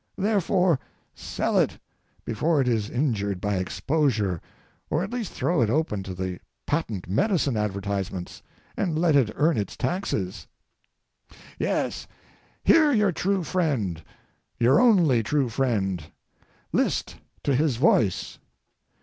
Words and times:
Therefore, 0.17 0.79
sell 1.13 1.59
it, 1.59 1.77
before 2.25 2.59
it 2.59 2.67
is 2.67 2.89
injured 2.89 3.39
by 3.39 3.57
exposure, 3.57 4.41
or 4.89 5.03
at 5.03 5.11
least 5.13 5.31
throw 5.31 5.61
it 5.61 5.69
open 5.69 6.01
to 6.01 6.15
the 6.15 6.39
patent 6.65 7.07
medicine 7.07 7.55
advertisements, 7.55 8.41
and 8.75 8.97
let 8.97 9.15
it 9.15 9.29
earn 9.35 9.57
its 9.59 9.77
taxes: 9.77 10.47
Yes, 11.59 12.07
hear 12.63 12.91
your 12.91 13.11
true 13.11 13.43
friend 13.43 14.01
your 14.57 14.79
only 14.81 15.21
true 15.21 15.49
friend—list 15.49 17.17
to 17.43 17.53
his 17.55 17.75
voice. 17.75 18.39